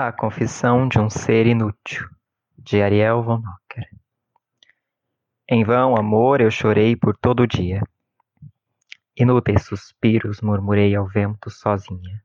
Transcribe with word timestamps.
A 0.00 0.12
Confissão 0.12 0.86
de 0.86 0.96
um 1.00 1.10
Ser 1.10 1.44
Inútil, 1.48 2.08
de 2.56 2.80
Ariel 2.80 3.20
von 3.20 3.38
Nocker. 3.38 3.84
Em 5.50 5.64
vão, 5.64 5.96
amor, 5.96 6.40
eu 6.40 6.52
chorei 6.52 6.94
por 6.94 7.16
todo 7.16 7.40
o 7.40 7.46
dia. 7.48 7.82
Inúteis 9.16 9.64
suspiros 9.64 10.40
murmurei 10.40 10.94
ao 10.94 11.04
vento 11.04 11.50
sozinha. 11.50 12.22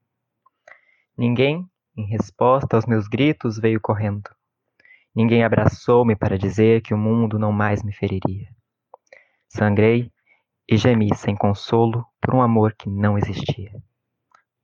Ninguém, 1.18 1.68
em 1.98 2.06
resposta 2.06 2.76
aos 2.76 2.86
meus 2.86 3.08
gritos, 3.08 3.58
veio 3.58 3.82
correndo. 3.82 4.30
Ninguém 5.16 5.44
abraçou-me 5.44 6.16
para 6.16 6.38
dizer 6.38 6.84
que 6.84 6.94
o 6.94 6.98
mundo 6.98 7.40
não 7.40 7.52
mais 7.52 7.82
me 7.82 7.92
feriria. 7.92 8.50
Sangrei 9.50 10.12
e 10.70 10.78
gemi 10.78 11.10
sem 11.16 11.36
consolo 11.36 12.06
por 12.22 12.36
um 12.36 12.42
amor 12.44 12.76
que 12.78 12.88
não 12.88 13.18
existia. 13.18 13.74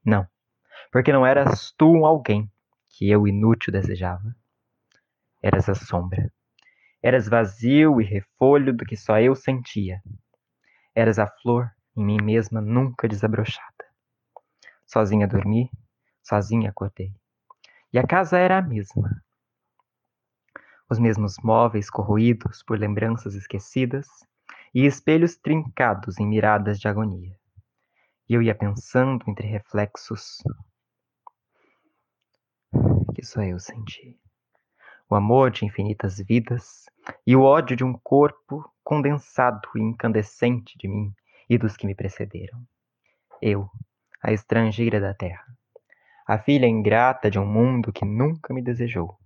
Não, 0.06 0.28
porque 0.92 1.12
não 1.12 1.26
eras 1.26 1.74
tu 1.76 2.06
alguém 2.06 2.48
que 3.00 3.10
eu 3.10 3.26
inútil 3.26 3.72
desejava. 3.72 4.36
Eras 5.42 5.70
a 5.70 5.74
sombra. 5.74 6.30
Eras 7.02 7.30
vazio 7.30 8.02
e 8.02 8.04
refolho 8.04 8.76
do 8.76 8.86
que 8.86 8.98
só 8.98 9.18
eu 9.22 9.34
sentia. 9.38 10.02
Eras 10.94 11.18
a 11.18 11.26
flor 11.26 11.72
em 11.96 12.04
mim 12.04 12.18
mesma 12.22 12.60
nunca 12.60 13.08
desabrochada. 13.08 13.86
Sozinha 14.86 15.26
dormi, 15.26 15.72
sozinha 16.22 16.72
acordei. 16.72 17.14
E 17.94 17.98
a 17.98 18.06
casa 18.06 18.38
era 18.38 18.58
a 18.58 18.62
mesma. 18.62 19.24
Os 20.90 21.00
mesmos 21.00 21.38
móveis 21.42 21.90
corroídos 21.90 22.62
por 22.64 22.78
lembranças 22.78 23.34
esquecidas 23.34 24.08
e 24.76 24.86
espelhos 24.86 25.38
trincados 25.38 26.20
em 26.20 26.28
miradas 26.28 26.78
de 26.78 26.90
agonia. 26.90 27.34
E 28.28 28.34
eu 28.34 28.42
ia 28.42 28.54
pensando 28.54 29.24
entre 29.26 29.48
reflexos 29.48 30.44
só 33.24 33.42
eu 33.42 33.60
senti. 33.60 34.18
O 35.10 35.16
amor 35.16 35.52
de 35.52 35.66
infinitas 35.66 36.20
vidas 36.20 36.86
e 37.26 37.36
o 37.36 37.42
ódio 37.42 37.76
de 37.76 37.84
um 37.84 37.94
corpo 37.94 38.64
condensado 38.84 39.68
e 39.76 39.80
incandescente 39.80 40.78
de 40.78 40.88
mim 40.88 41.14
e 41.50 41.58
dos 41.58 41.76
que 41.76 41.88
me 41.88 41.96
precederam. 41.96 42.62
Eu, 43.42 43.70
a 44.22 44.32
estrangeira 44.32 45.00
da 45.00 45.14
terra, 45.14 45.46
a 46.28 46.38
filha 46.38 46.68
ingrata 46.68 47.32
de 47.32 47.40
um 47.40 47.46
mundo 47.46 47.92
que 47.92 48.06
nunca 48.06 48.54
me 48.54 48.62
desejou. 48.62 49.18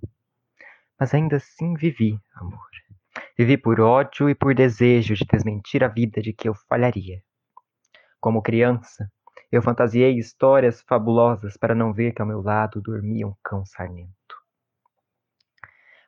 Mas 0.98 1.14
ainda 1.14 1.36
assim 1.36 1.74
vivi, 1.74 2.18
amor. 2.36 2.70
Vivi 3.38 3.58
por 3.58 3.82
ódio 3.82 4.30
e 4.30 4.36
por 4.36 4.56
desejo 4.56 5.14
de 5.16 5.26
desmentir 5.26 5.84
a 5.84 5.88
vida 5.88 6.22
de 6.22 6.32
que 6.32 6.48
eu 6.48 6.54
falharia. 6.54 7.22
Como 8.22 8.42
criança, 8.42 9.12
eu 9.54 9.62
fantasiei 9.62 10.18
histórias 10.18 10.82
fabulosas 10.82 11.56
para 11.56 11.76
não 11.76 11.94
ver 11.94 12.12
que 12.12 12.20
ao 12.24 12.28
meu 12.28 12.42
lado 12.42 12.82
dormia 12.82 13.28
um 13.28 13.36
cão 13.44 13.64
sarnento. 13.64 14.36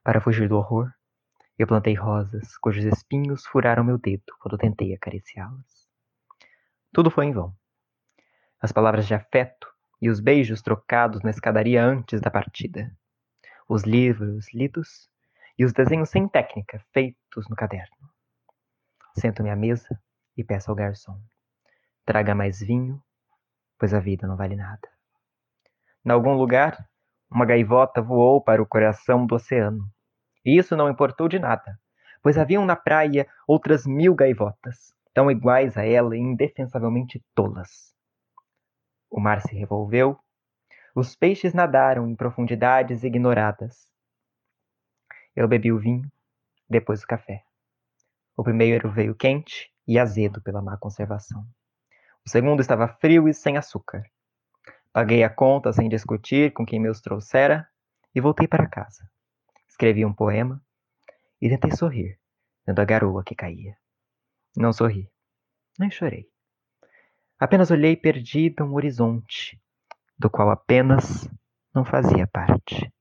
Para 0.04 0.20
fugir 0.20 0.50
do 0.50 0.58
horror, 0.58 0.92
eu 1.56 1.68
plantei 1.68 1.94
rosas 1.94 2.58
cujos 2.58 2.84
espinhos 2.86 3.46
furaram 3.46 3.84
meu 3.84 4.00
dedo 4.00 4.34
quando 4.40 4.58
tentei 4.58 4.96
acariciá-las. 4.96 5.88
Tudo 6.92 7.12
foi 7.12 7.26
em 7.26 7.34
vão. 7.34 7.56
As 8.60 8.72
palavras 8.72 9.06
de 9.06 9.14
afeto 9.14 9.72
e 10.02 10.10
os 10.10 10.20
beijos 10.20 10.64
trocados 10.64 11.22
na 11.22 11.30
escadaria 11.30 11.86
antes 11.86 12.20
da 12.20 12.32
partida. 12.32 12.92
Os 13.70 13.84
livros 13.84 14.52
lidos 14.56 15.08
e 15.56 15.64
os 15.64 15.72
desenhos 15.72 16.10
sem 16.10 16.28
técnica 16.28 16.84
feitos 16.92 17.48
no 17.48 17.56
caderno. 17.56 18.10
Sento-me 19.16 19.52
à 19.52 19.56
mesa 19.56 20.02
e 20.36 20.44
peço 20.44 20.72
ao 20.72 20.76
garçom: 20.76 21.22
traga 22.04 22.34
mais 22.34 22.60
vinho 22.60 23.00
pois 23.78 23.94
a 23.94 24.00
vida 24.00 24.28
não 24.28 24.38
vale 24.38 24.56
nada. 24.56 24.88
Em 26.06 26.12
algum 26.12 26.34
lugar, 26.34 26.88
uma 27.30 27.46
gaivota 27.46 28.02
voou 28.02 28.42
para 28.42 28.62
o 28.62 28.66
coração 28.66 29.26
do 29.26 29.36
oceano. 29.36 29.90
E 30.46 30.58
isso 30.58 30.76
não 30.76 30.90
importou 30.90 31.28
de 31.28 31.40
nada, 31.40 31.80
pois 32.22 32.38
haviam 32.38 32.66
na 32.66 32.76
praia 32.76 33.28
outras 33.48 33.86
mil 33.86 34.14
gaivotas, 34.14 34.94
tão 35.14 35.32
iguais 35.32 35.78
a 35.78 35.86
ela 35.86 36.16
e 36.16 36.20
indefensavelmente 36.20 37.24
tolas. 37.34 37.94
O 39.10 39.20
mar 39.20 39.42
se 39.42 39.56
revolveu, 39.56 40.20
os 40.96 41.16
peixes 41.16 41.54
nadaram 41.54 42.08
em 42.08 42.16
profundidades 42.16 43.04
ignoradas. 43.04 43.88
Eu 45.36 45.48
bebi 45.48 45.72
o 45.72 45.80
vinho, 45.80 46.10
depois 46.70 47.04
o 47.04 47.08
café. 47.08 47.44
O 48.38 48.44
primeiro 48.44 48.92
veio 48.92 49.16
quente 49.16 49.72
e 49.88 50.00
azedo 50.00 50.42
pela 50.42 50.62
má 50.62 50.78
conservação. 50.78 51.46
O 52.26 52.30
segundo 52.30 52.60
estava 52.60 52.88
frio 52.88 53.28
e 53.28 53.34
sem 53.34 53.56
açúcar. 53.56 54.04
Paguei 54.92 55.24
a 55.24 55.30
conta 55.30 55.72
sem 55.72 55.88
discutir 55.88 56.52
com 56.54 56.66
quem 56.66 56.80
me 56.80 56.90
os 56.90 57.00
trouxera 57.00 57.68
e 58.16 58.20
voltei 58.20 58.48
para 58.48 58.68
casa. 58.68 59.08
Escrevi 59.68 60.06
um 60.06 60.14
poema 60.14 60.64
e 61.40 61.50
tentei 61.50 61.72
sorrir, 61.72 62.18
vendo 62.66 62.80
a 62.80 62.86
garoa 62.86 63.24
que 63.24 63.36
caía. 63.36 63.78
Não 64.58 64.74
sorri, 64.74 65.12
nem 65.78 65.92
chorei. 65.92 66.28
Apenas 67.38 67.70
olhei 67.70 67.96
perdida 67.96 68.64
um 68.64 68.74
horizonte, 68.74 69.62
do 70.18 70.30
qual 70.30 70.50
apenas 70.50 71.30
não 71.74 71.84
fazia 71.84 72.26
parte. 72.26 72.92